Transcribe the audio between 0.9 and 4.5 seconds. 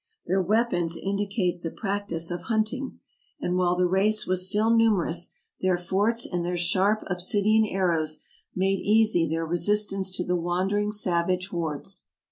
indicate the prac tice of hunting, and while the race was